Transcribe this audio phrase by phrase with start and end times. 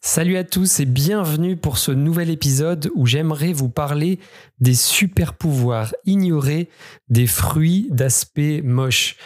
[0.00, 4.20] Salut à tous et bienvenue pour ce nouvel épisode où j'aimerais vous parler
[4.60, 6.68] des super pouvoirs ignorés
[7.08, 9.16] des fruits d'aspect moche.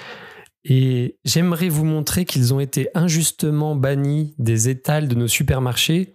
[0.64, 6.14] Et j'aimerais vous montrer qu'ils ont été injustement bannis des étals de nos supermarchés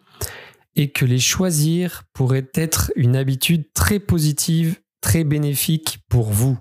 [0.75, 6.57] et que les choisir pourrait être une habitude très positive, très bénéfique pour vous.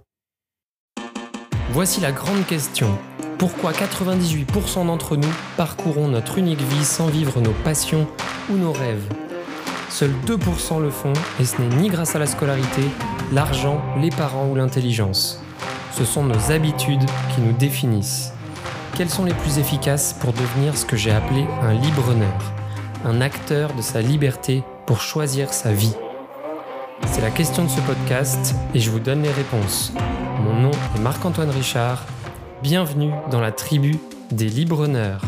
[1.70, 2.98] Voici la grande question.
[3.38, 5.28] Pourquoi 98% d'entre nous
[5.58, 8.06] parcourons notre unique vie sans vivre nos passions
[8.48, 9.06] ou nos rêves?
[9.90, 12.82] Seuls 2% le font et ce n'est ni grâce à la scolarité,
[13.32, 15.42] l'argent, les parents ou l'intelligence.
[15.92, 17.04] Ce sont nos habitudes
[17.34, 18.32] qui nous définissent.
[18.96, 22.52] Quelles sont les plus efficaces pour devenir ce que j'ai appelé un libre-honneur?
[23.04, 25.94] Un acteur de sa liberté pour choisir sa vie
[27.06, 29.92] C'est la question de ce podcast et je vous donne les réponses.
[30.42, 32.02] Mon nom est Marc-Antoine Richard
[32.62, 33.96] Bienvenue dans la tribu
[34.32, 35.22] des Libreneurs.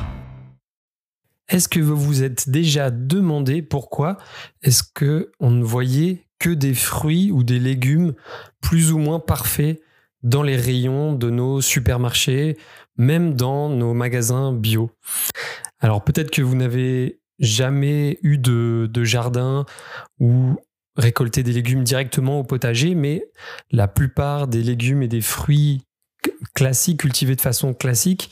[1.49, 4.17] Est-ce que vous vous êtes déjà demandé pourquoi
[4.63, 8.15] est-ce que on ne voyait que des fruits ou des légumes
[8.62, 9.79] plus ou moins parfaits
[10.23, 12.57] dans les rayons de nos supermarchés,
[12.97, 14.91] même dans nos magasins bio?
[15.81, 19.67] Alors peut-être que vous n'avez jamais eu de, de jardin
[20.19, 20.57] ou
[20.97, 23.31] récolté des légumes directement au potager, mais
[23.70, 25.83] la plupart des légumes et des fruits
[26.55, 28.30] classiques, cultivés de façon classique,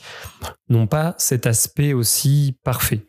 [0.69, 3.05] n'ont pas cet aspect aussi parfait.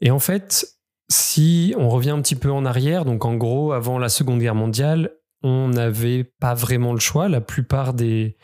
[0.00, 0.76] Et en fait,
[1.08, 4.54] si on revient un petit peu en arrière, donc en gros, avant la Seconde Guerre
[4.54, 7.28] mondiale, on n'avait pas vraiment le choix.
[7.28, 8.36] La plupart des,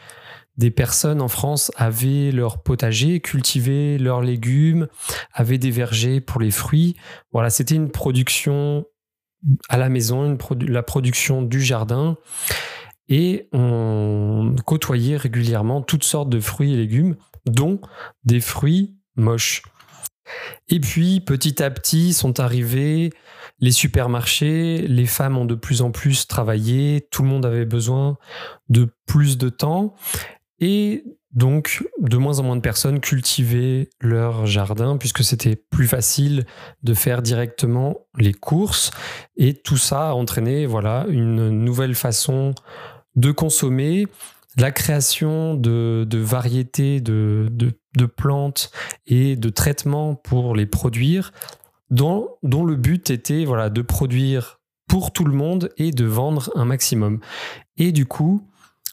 [0.56, 4.88] des personnes en France avaient leur potager, cultivaient leurs légumes,
[5.32, 6.96] avaient des vergers pour les fruits.
[7.32, 8.84] Voilà, c'était une production
[9.68, 12.16] à la maison, la production du jardin
[13.08, 17.80] et on côtoyait régulièrement toutes sortes de fruits et légumes, dont
[18.24, 19.62] des fruits moches.
[20.68, 23.10] Et puis, petit à petit, sont arrivés
[23.60, 28.18] les supermarchés, les femmes ont de plus en plus travaillé, tout le monde avait besoin
[28.68, 29.94] de plus de temps,
[30.58, 36.44] et donc de moins en moins de personnes cultivaient leur jardin, puisque c'était plus facile
[36.82, 38.90] de faire directement les courses,
[39.36, 42.54] et tout ça a entraîné voilà, une nouvelle façon
[43.16, 44.06] de consommer,
[44.56, 47.72] la création de, variétés de,
[48.16, 48.70] plantes
[49.06, 51.32] et de traitements pour les produire,
[51.90, 56.64] dont, le but était voilà, de produire pour tout le monde et de vendre un
[56.64, 57.20] maximum.
[57.76, 58.46] Et du coup,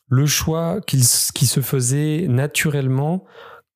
[0.07, 0.97] le choix qui,
[1.33, 3.25] qui se faisait naturellement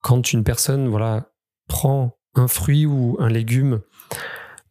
[0.02, 1.30] quand une personne voilà,
[1.68, 3.82] prend un fruit ou un légume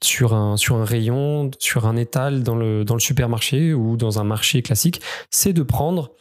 [0.04, 5.52] sur un, rayon, sur un étal dans le, supermarché ou dans un marché classique, c'est
[5.52, 6.12] de prendre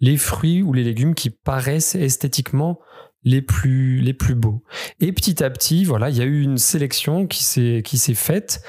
[0.00, 2.80] les fruits ou les légumes qui paraissent esthétiquement
[3.24, 4.62] les plus, beaux.
[5.00, 8.62] Et petit à petit, voilà, il y a eu une sélection qui s'est, faite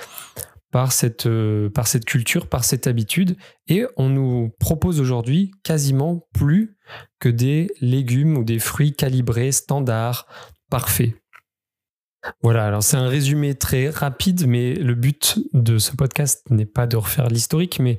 [1.25, 3.35] euh, par cette culture, par cette habitude,
[3.67, 6.77] et on nous propose aujourd'hui quasiment plus
[7.19, 10.27] que des légumes ou des fruits calibrés, standards,
[10.69, 11.13] parfaits.
[12.41, 16.87] Voilà, alors c'est un résumé très rapide, mais le but de ce podcast n'est pas
[16.87, 17.97] de refaire l'historique, mais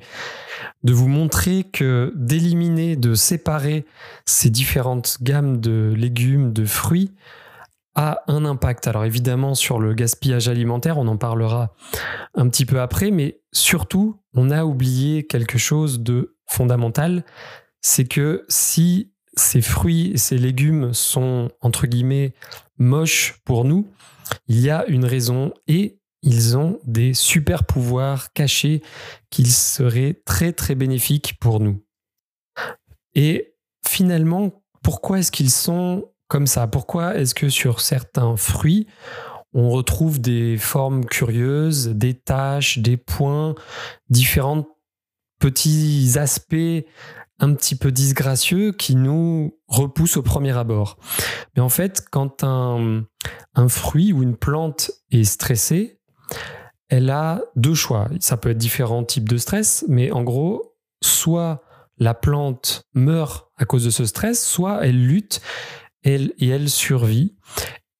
[0.83, 3.85] de vous montrer que d'éliminer, de séparer
[4.25, 7.11] ces différentes gammes de légumes, de fruits,
[7.95, 8.87] a un impact.
[8.87, 11.73] Alors évidemment sur le gaspillage alimentaire, on en parlera
[12.33, 17.23] un petit peu après, mais surtout, on a oublié quelque chose de fondamental,
[17.81, 22.33] c'est que si ces fruits et ces légumes sont, entre guillemets,
[22.77, 23.87] moches pour nous,
[24.47, 28.81] il y a une raison et ils ont des super pouvoirs cachés
[29.29, 31.83] qui seraient très très bénéfiques pour nous.
[33.13, 36.67] Et finalement, pourquoi est-ce qu'ils sont comme ça?
[36.67, 38.87] Pourquoi est-ce que sur certains fruits,
[39.53, 43.55] on retrouve des formes curieuses, des taches, des points,
[44.09, 44.65] différents
[45.39, 46.85] petits aspects
[47.39, 50.97] un petit peu disgracieux qui nous repoussent au premier abord.
[51.55, 53.05] Mais en fait, quand un,
[53.55, 55.99] un fruit ou une plante est stressée,
[56.89, 58.09] elle a deux choix.
[58.19, 61.61] Ça peut être différents types de stress, mais en gros, soit
[61.97, 65.41] la plante meurt à cause de ce stress, soit elle lutte
[66.03, 67.35] elle, et elle survit.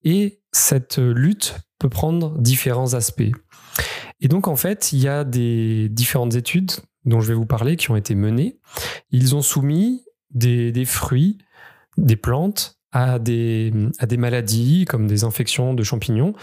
[0.04, 3.32] Et cette lutte peut prendre différents aspects.
[4.22, 6.72] Et donc, en fait, il y a des différentes études
[7.06, 8.58] dont je vais vous parler qui ont été menées.
[9.12, 11.38] Ils ont soumis des, fruits,
[11.98, 13.72] des plantes à des,
[14.18, 16.34] maladies comme des infections de champignons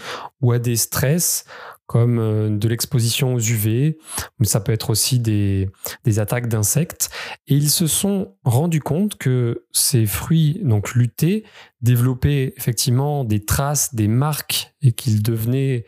[0.41, 1.45] ou à des stress
[1.85, 3.97] comme euh, de l'exposition aux UV,
[4.39, 5.69] mais ça peut être aussi des,
[6.05, 7.09] des attaques d'insectes.
[7.47, 11.43] Et ils se sont rendus compte que ces fruits, donc luttaient,
[11.81, 15.85] développaient effectivement des traces, des marques, et qu'ils devenaient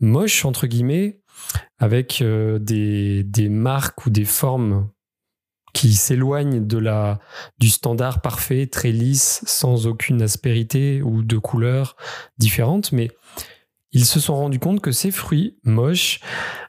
[0.00, 1.20] moches, entre guillemets,
[1.78, 4.90] avec euh, des, marques ou des formes
[5.72, 6.66] qui s'éloignent
[7.58, 11.96] du standard parfait, très lisse, sans aucune aspérité ou de couleurs
[12.38, 13.10] différentes, mais
[13.92, 16.20] ils se sont rendus compte que ces fruits moches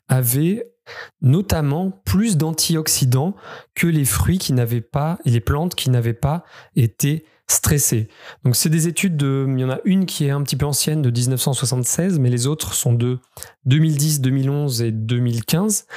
[0.10, 0.74] avaient
[1.22, 3.36] notamment plus d'antioxydants
[3.75, 6.44] que les fruits qui n'avaient pas, les plantes qui n'avaient pas
[6.75, 8.10] été stressées.
[8.44, 10.66] Donc c'est des études de, il y en a une qui est un petit peu
[10.66, 13.20] ancienne de 1976, mais les autres sont de
[13.66, 15.88] 2010, 2011 et 2015.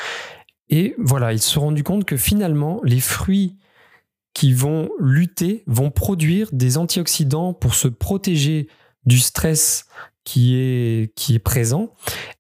[0.69, 3.57] Et voilà, ils se sont rendus compte que finalement, les fruits
[4.33, 8.69] qui vont lutter vont produire des antioxydants pour se protéger
[9.05, 9.87] du stress
[10.23, 11.93] qui est, qui est présent.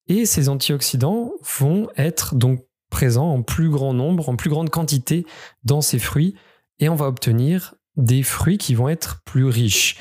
[0.06, 2.60] Et ces antioxydants vont être donc
[2.90, 5.26] présents en plus grand nombre, en plus grande quantité
[5.64, 6.36] dans ces fruits.
[6.78, 9.96] Et on va obtenir des fruits qui vont être plus riches.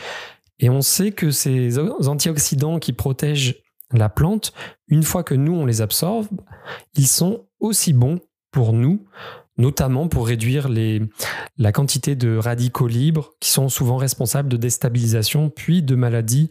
[0.60, 4.54] Et on sait que ces antioxydants qui protègent la plante,
[4.88, 6.28] une fois que nous on les absorbe,
[6.96, 8.20] ils sont aussi bons
[8.52, 9.06] pour nous,
[9.58, 10.70] notamment pour réduire
[11.58, 16.50] la quantité de radicaux libres qui sont souvent responsables de déstabilisation puis de maladies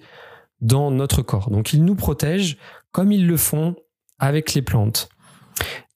[0.60, 1.50] dans notre corps.
[1.50, 2.58] Donc ils nous protègent
[2.92, 3.76] comme ils le font
[4.18, 5.08] avec les plantes.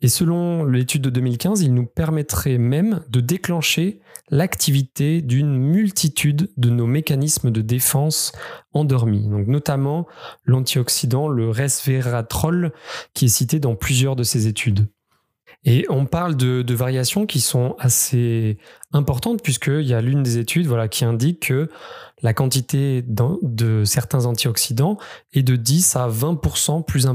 [0.02, 4.00] Et selon l'étude de 2015, il nous permettrait même de déclencher
[4.30, 8.32] l'activité d'une multitude de nos mécanismes de défense
[8.72, 9.28] endormis.
[9.28, 10.08] Donc notamment
[10.44, 12.72] l'antioxydant, le resveratrol,
[13.14, 14.88] qui est cité dans plusieurs de ces études.
[15.64, 18.58] Et on parle de, variations qui sont assez
[18.92, 21.70] importantes puisqu'il y a l'une des études voilà, qui indique que
[22.22, 24.98] la quantité de certains antioxydants
[25.32, 27.06] est de 10 à 20% plus,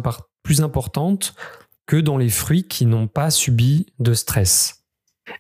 [0.43, 1.35] plus importante
[1.87, 4.83] que dans les fruits qui n'ont pas subi de stress.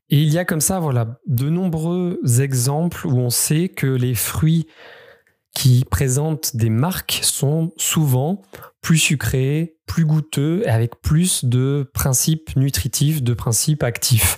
[0.09, 4.15] Et il y a comme ça voilà, de nombreux exemples où on sait que les
[4.15, 4.67] fruits
[5.53, 8.41] qui présentent des marques sont souvent
[8.81, 14.37] plus sucrés, plus goûteux et avec plus de principes nutritifs, de principes actifs.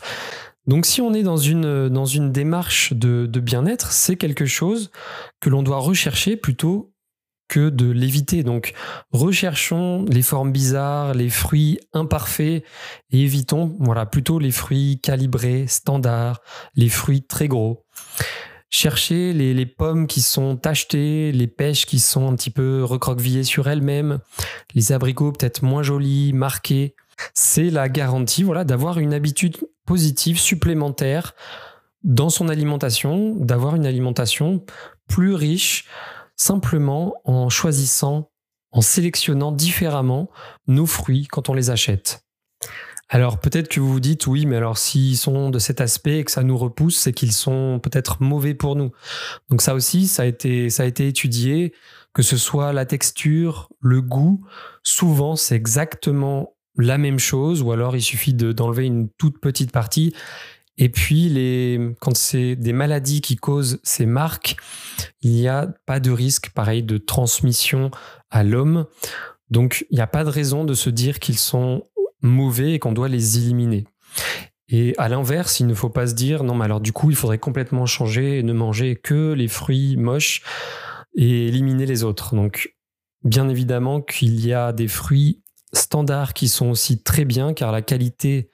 [0.66, 4.92] Donc si on est dans une, démarche de bien-être, c'est quelque chose
[5.40, 6.94] que l'on doit rechercher plutôt
[7.50, 8.44] que de l'éviter.
[8.44, 8.74] Donc
[9.12, 12.64] recherchons les formes bizarres, les fruits imparfaits
[13.12, 16.42] et évitons voilà, plutôt les fruits calibrés, standards,
[16.76, 17.84] les fruits très gros
[18.70, 23.68] chercher les, pommes qui sont tachetées, les pêches qui sont un petit peu recroquevillées sur
[23.68, 24.20] elles-mêmes,
[24.76, 26.96] les abricots peut-être moins jolis, marqués.
[27.34, 31.34] C'est la garantie voilà, d'avoir une habitude positive supplémentaire
[32.04, 34.64] dans son alimentation, d'avoir une alimentation
[35.08, 35.86] plus riche,
[36.40, 38.32] simplement en choisissant,
[38.72, 40.30] en sélectionnant différemment
[40.68, 42.24] nos fruits quand on les achète.
[43.10, 46.24] Alors peut-être que vous vous dites oui, mais alors s'ils sont de cet aspect et
[46.24, 48.92] que ça nous repousse, c'est qu'ils sont peut-être mauvais pour nous.
[49.50, 51.74] Donc ça aussi, ça a été, ça a été étudié,
[52.14, 54.46] que ce soit la texture, le goût,
[54.84, 60.16] souvent c'est exactement la même chose, ou alors il suffit d'enlever une toute petite partie.
[60.82, 64.56] Et puis, les, quand c'est des maladies qui causent ces marques,
[65.22, 67.92] il n'y a pas de risque, pareil, de transmission
[68.32, 68.86] à l'homme.
[69.50, 71.84] Donc, il n'y a pas de raison de se dire qu'ils sont
[72.22, 73.88] mauvais et qu'on doit les éliminer.
[74.70, 77.16] Et à l'inverse, il ne faut pas se dire non, mais alors du coup, il
[77.16, 80.44] faudrait complètement changer et ne manger que les fruits moches
[81.14, 82.36] et éliminer les autres.
[82.36, 82.76] Donc,
[83.24, 85.42] bien évidemment qu'il y a des fruits
[85.74, 88.52] standards qui sont aussi très bien car la qualité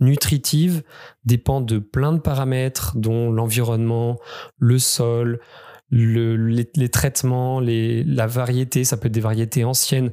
[0.00, 0.82] nutritive
[1.24, 4.18] dépend de plein de paramètres dont l'environnement,
[4.58, 5.40] le sol,
[5.90, 10.12] les, traitements, la variété, ça peut être des variétés anciennes,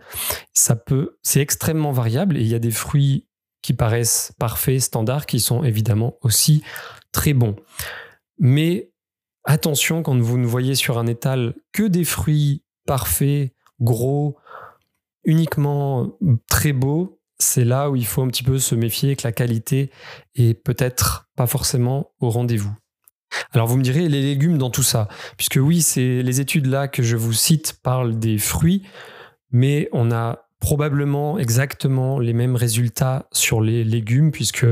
[0.53, 3.27] ça peut, c'est extrêmement variable et il y a des fruits
[3.61, 6.63] qui paraissent parfaits, standards, qui sont évidemment aussi
[7.11, 7.55] très bons.
[8.37, 8.91] Mais
[9.43, 14.37] attention quand vous ne voyez sur un étal que des fruits parfaits, gros,
[15.23, 19.31] uniquement très beaux, c'est là où il faut un petit peu se méfier que la
[19.31, 19.91] qualité
[20.35, 22.73] est peut-être pas forcément au rendez-vous.
[23.51, 26.87] Alors vous me direz les légumes dans tout ça, puisque oui, c'est les études là
[26.87, 28.83] que je vous cite parlent des fruits,
[29.51, 34.65] mais on a probablement exactement les mêmes résultats sur les légumes, puisque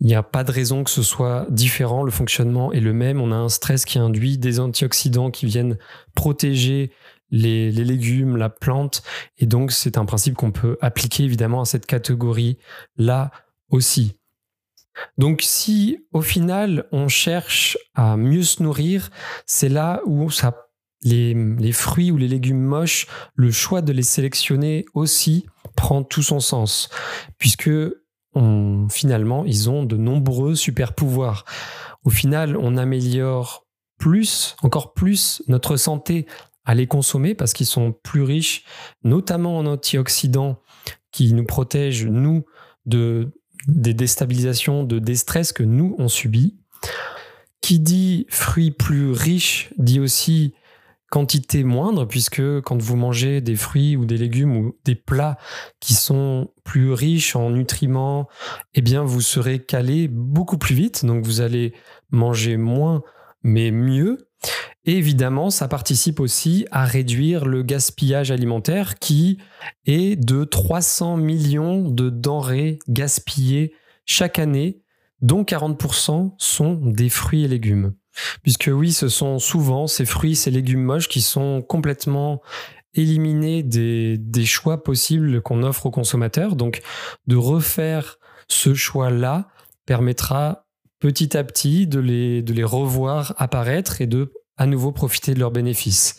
[0.00, 3.20] il n'y a pas de raison que ce soit différent, le fonctionnement est le même,
[3.20, 5.78] on a un stress qui induit des antioxydants qui viennent
[6.14, 6.92] protéger
[7.30, 9.02] les, légumes, la plante,
[9.38, 13.30] et donc c'est un principe qu'on peut appliquer évidemment à cette catégorie-là
[13.70, 14.16] aussi.
[15.18, 19.10] Donc si au final on cherche à mieux se nourrir,
[19.44, 20.54] c'est là où ça,
[21.02, 26.40] les, fruits ou les légumes moches, le choix de les sélectionner aussi prend tout son
[26.40, 26.88] sens,
[27.38, 27.70] puisque
[28.90, 31.44] finalement ils ont de nombreux super pouvoirs.
[32.04, 33.66] Au final, on améliore
[33.98, 36.26] plus, encore plus notre santé
[36.66, 38.64] à les consommer parce qu'ils sont plus riches,
[39.04, 40.60] notamment en antioxydants
[41.12, 42.44] qui nous protègent, nous,
[42.84, 43.32] de,
[43.68, 46.58] des déstabilisations, de des stress que nous, on subit.
[47.62, 50.52] Qui dit fruits plus riches dit aussi
[51.10, 55.38] quantité moindre, puisque quand vous mangez des fruits ou des légumes ou des plats
[55.80, 58.28] qui sont plus riches en nutriments,
[58.74, 61.72] eh bien vous serez calé beaucoup plus vite, donc vous allez
[62.10, 63.02] manger moins
[63.42, 64.25] mais mieux.
[64.84, 69.38] Et évidemment, ça participe aussi à réduire le gaspillage alimentaire qui
[69.86, 73.74] est de 300 millions de denrées gaspillées
[74.04, 74.82] chaque année,
[75.20, 77.94] dont 40% sont des fruits et légumes.
[78.42, 82.40] Puisque oui, ce sont souvent ces fruits, ces légumes moches qui sont complètement
[82.94, 86.56] éliminés des, choix possibles qu'on offre aux consommateurs.
[86.56, 86.80] Donc
[87.26, 89.48] de refaire ce choix-là
[89.84, 90.65] permettra
[91.00, 95.40] petit à petit de les, de les revoir apparaître et de à nouveau profiter de
[95.40, 96.18] leurs bénéfices.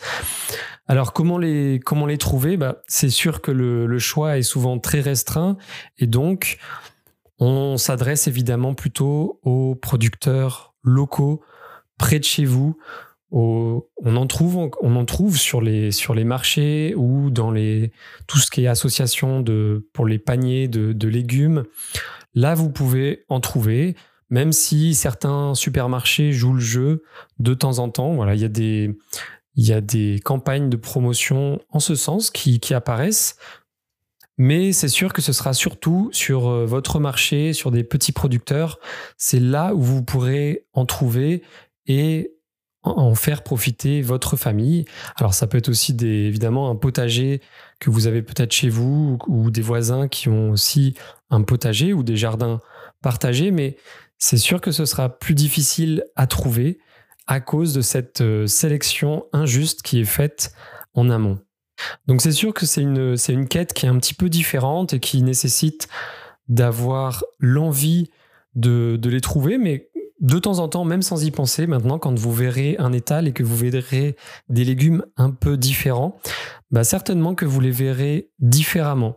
[0.87, 2.55] Alors comment les, comment les trouver?
[2.55, 5.57] Bah, C'est sûr que le, le, choix est souvent très restreint
[5.97, 6.57] et donc
[7.39, 11.41] on s'adresse évidemment plutôt aux producteurs locaux
[11.97, 12.77] près de chez vous.
[13.31, 17.91] on, en trouve, on en trouve sur les, sur les marchés ou dans les,
[18.27, 21.63] tout ce qui est association de, pour les paniers de, de légumes.
[22.33, 23.95] Là, vous pouvez en trouver,
[24.29, 27.03] même si certains supermarchés jouent le jeu
[27.39, 28.13] de temps en temps.
[28.13, 28.97] Voilà, il y a des,
[29.55, 33.37] il y a des campagnes de promotion en ce sens qui, apparaissent.
[34.37, 38.79] Mais c'est sûr que ce sera surtout sur euh, votre marché, sur des petits producteurs.
[39.17, 41.41] C'est là où vous pourrez en trouver
[41.87, 42.33] et
[42.83, 44.85] en faire profiter votre famille.
[45.15, 47.41] Alors ça peut être aussi évidemment un potager
[47.79, 50.93] que vous avez peut-être chez vous ou des voisins qui ont aussi
[51.31, 52.61] un potager ou des jardins
[53.01, 53.77] partagés, mais
[54.17, 56.79] c'est sûr que ce sera plus difficile à trouver
[57.27, 60.53] à cause de cette euh, sélection injuste qui est faite
[60.93, 61.39] en amont.
[62.07, 64.99] Donc c'est sûr que c'est une, une quête qui est un petit peu différente et
[64.99, 65.87] qui nécessite
[66.47, 68.09] d'avoir l'envie
[68.55, 72.17] de, de les trouver, mais de temps en temps, même sans y penser, maintenant, quand
[72.17, 74.15] vous verrez un étal et que vous verrez
[74.49, 76.17] des légumes un peu différents,
[76.71, 79.15] bah certainement que vous les verrez différemment.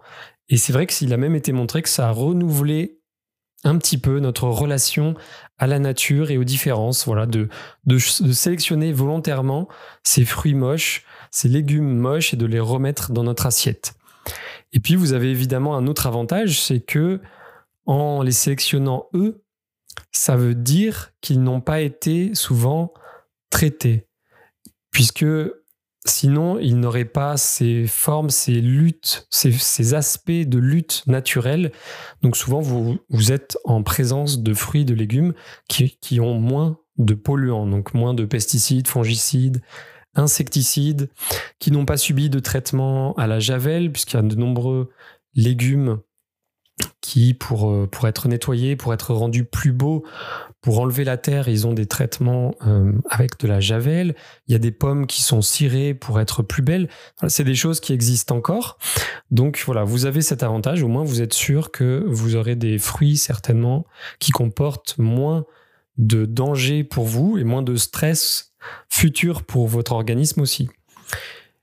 [0.50, 2.99] Et c'est vrai que s'il a même été montré que ça a renouvelé
[3.64, 5.14] un petit peu notre relation
[5.58, 7.48] à la nature et aux différences, voilà, de,
[7.84, 9.68] de, de sélectionner volontairement
[10.02, 13.94] ces fruits moches, ces légumes moches et de les remettre dans notre assiette.
[14.72, 17.20] Et puis vous avez évidemment un autre avantage, c'est que
[17.86, 19.42] en les sélectionnant eux,
[20.12, 22.94] ça veut dire qu'ils n'ont pas été souvent
[23.50, 24.06] traités,
[24.90, 25.26] puisque
[26.10, 31.72] sinon ils n'auraient pas ces formes, ces luttes, ces, aspects de lutte naturelle.
[32.22, 35.34] Donc souvent vous, vous êtes en présence de fruits, de légumes
[35.68, 39.62] qui, qui ont moins de polluants, donc moins de pesticides, fongicides,
[40.14, 41.08] insecticides,
[41.58, 44.90] qui n'ont pas subi de traitement à la javel, puisqu'il y a de nombreux
[45.34, 46.00] légumes
[47.00, 50.04] qui, pour, euh, pour être nettoyés, pour être rendus plus beaux,
[50.60, 54.14] pour enlever la terre, ils ont des traitements euh, avec de la javel.
[54.46, 56.88] Il y a des pommes qui sont cirées pour être plus belles.
[57.28, 58.78] c'est des choses qui existent encore.
[59.30, 60.82] Donc voilà, vous avez cet avantage.
[60.82, 63.86] Au moins, vous êtes sûr que vous aurez des fruits certainement
[64.18, 65.46] qui comportent moins
[65.96, 68.52] de danger pour vous et moins de stress
[68.88, 70.68] futur pour votre organisme aussi.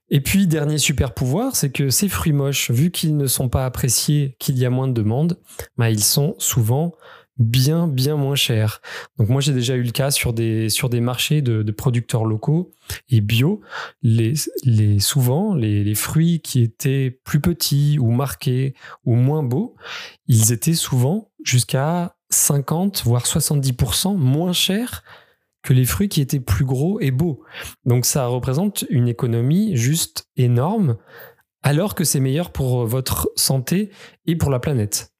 [0.09, 3.65] Et puis, dernier super pouvoir, c'est que ces fruits moches, vu qu'ils ne sont pas
[3.65, 5.37] appréciés, qu'il y a moins de demande,
[5.77, 6.93] bah, ils sont souvent
[7.37, 8.81] bien, bien moins chers.
[9.17, 12.71] Donc moi, j'ai déjà eu le cas sur des, sur des marchés de, producteurs locaux
[13.09, 13.61] et bio.
[14.01, 14.33] Les,
[14.63, 18.73] les, souvent, les fruits qui étaient plus petits ou marqués
[19.05, 19.75] ou moins beaux,
[20.27, 25.03] ils étaient souvent jusqu'à 50, voire 70% moins chers
[25.67, 27.43] que les fruits qui étaient plus gros et beaux.
[27.83, 30.95] Donc ça représente une économie juste énorme,
[31.61, 33.91] alors que c'est meilleur pour votre santé
[34.25, 35.11] et pour la planète.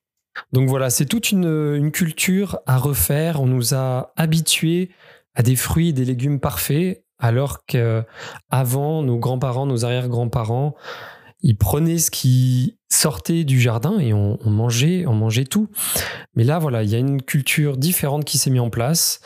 [0.54, 3.42] Donc voilà, c'est toute une, culture à refaire.
[3.42, 4.92] On nous a habitués
[5.36, 10.76] à des fruits et des légumes parfaits, alors qu'avant, nos grands-parents, nos arrière-grands-parents,
[11.42, 15.68] ils prenaient ce qui sortait du jardin et on, mangeait, on mangeait tout.
[16.36, 19.20] Mais là, voilà, il y a une culture différente qui s'est mise en place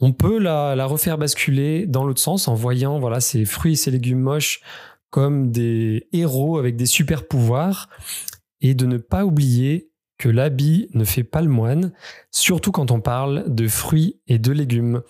[0.00, 3.90] on peut la, refaire basculer dans l'autre sens en voyant voilà, ces fruits et ces
[3.90, 4.60] légumes moches
[5.10, 7.88] comme des héros avec des super pouvoirs
[8.60, 11.92] et de ne pas oublier que l'habit ne fait pas le moine,
[12.30, 15.02] surtout quand on parle de fruits et de légumes.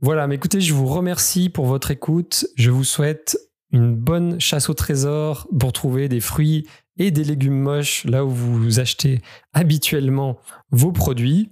[0.00, 2.46] Voilà, mais écoutez, je vous remercie pour votre écoute.
[2.56, 3.38] Je vous souhaite
[3.72, 6.66] une bonne chasse au trésor pour trouver des fruits
[6.98, 9.20] et des légumes moches là où vous achetez
[9.52, 10.38] habituellement
[10.70, 11.50] vos produits.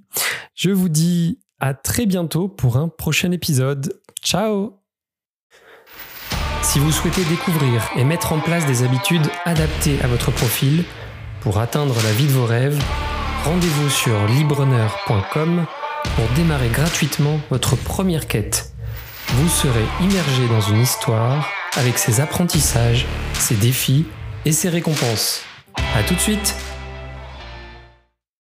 [0.54, 4.00] Je vous dis à très bientôt pour un prochain épisode.
[4.22, 4.80] Ciao
[6.62, 10.84] Si vous souhaitez découvrir et mettre en place des habitudes adaptées à votre profil
[11.40, 12.82] pour atteindre la vie de vos rêves,
[13.44, 15.66] rendez-vous sur libreneur.com
[16.14, 18.72] pour démarrer gratuitement votre première quête.
[19.28, 24.06] Vous serez immergé dans une histoire avec ses apprentissages, ses défis
[24.44, 25.42] et ses récompenses.
[25.94, 26.54] A tout de suite